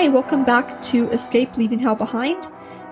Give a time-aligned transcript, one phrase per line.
[0.00, 2.40] Hi, welcome back to Escape Leaving Hell Behind.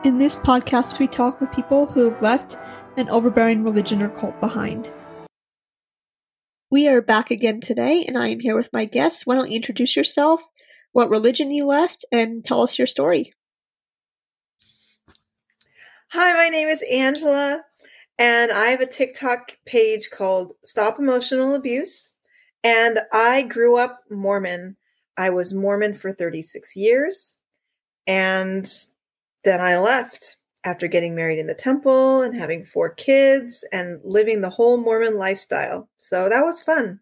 [0.02, 2.56] In this podcast, we talk with people who have left
[2.96, 4.92] an overbearing religion or cult behind.
[6.68, 9.24] We are back again today, and I am here with my guests.
[9.24, 10.42] Why don't you introduce yourself,
[10.90, 13.32] what religion you left, and tell us your story?
[16.08, 17.62] Hi, my name is Angela,
[18.18, 22.14] and I have a TikTok page called Stop Emotional Abuse.
[22.64, 24.76] And I grew up Mormon.
[25.16, 27.36] I was Mormon for 36 years.
[28.06, 28.66] And
[29.44, 34.40] then I left after getting married in the temple and having four kids and living
[34.40, 35.88] the whole Mormon lifestyle.
[35.98, 37.00] So that was fun.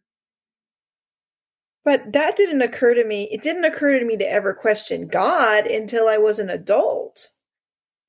[1.85, 3.29] But that didn't occur to me.
[3.31, 7.31] It didn't occur to me to ever question God until I was an adult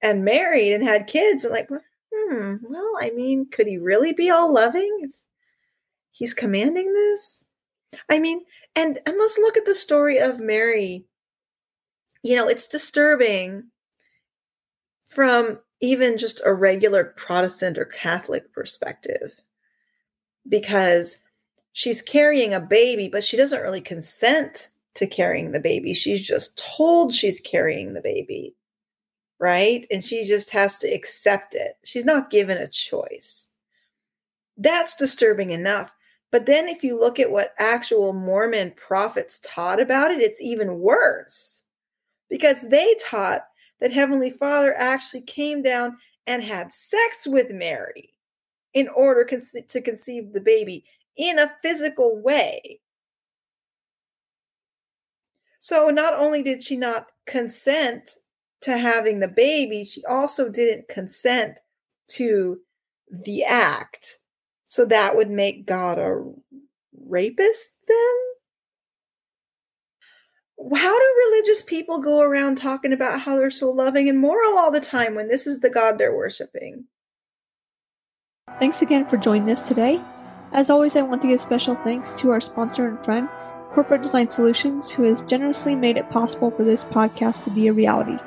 [0.02, 1.44] and married and had kids.
[1.44, 1.70] And like,
[2.14, 5.12] hmm, well, I mean, could he really be all loving if
[6.12, 7.44] he's commanding this?
[8.10, 8.42] I mean,
[8.76, 11.06] and and let's look at the story of Mary.
[12.24, 13.66] You know, it's disturbing
[15.06, 19.42] from even just a regular Protestant or Catholic perspective
[20.48, 21.24] because
[21.74, 25.94] she's carrying a baby, but she doesn't really consent to carrying the baby.
[25.94, 28.56] She's just told she's carrying the baby,
[29.40, 29.86] right?
[29.92, 31.78] And she just has to accept it.
[31.84, 33.50] She's not given a choice.
[34.58, 35.94] That's disturbing enough.
[36.36, 40.82] But then if you look at what actual Mormon prophets taught about it, it's even
[40.82, 41.64] worse
[42.30, 43.44] because they taught
[43.80, 45.96] that Heavenly Father actually came down
[46.28, 48.16] and had sex with Mary
[48.74, 50.84] in order to conceive the baby
[51.16, 52.82] in a physical way.
[55.60, 58.10] So not only did she not consent
[58.64, 61.62] to having the baby, she also didn't consent
[62.08, 62.60] to
[63.10, 64.18] the act
[64.66, 66.22] so that would make God a
[67.08, 68.16] rapist then?
[70.76, 74.72] How do religious people go around talking about how they're so loving and moral all
[74.72, 76.86] the time when this is the God they're worshiping?
[78.58, 80.02] Thanks again for joining us today.
[80.52, 83.28] As always, I want to give special thanks to our sponsor and friend,
[83.72, 87.74] Corporate Design Solutions, who has generously made it possible for this podcast to be a
[87.74, 88.18] reality.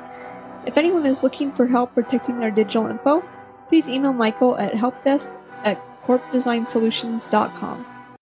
[0.67, 3.27] If anyone is looking for help protecting their digital info,
[3.67, 7.98] please email Michael at helpdesk at corpdesignsolutions.com.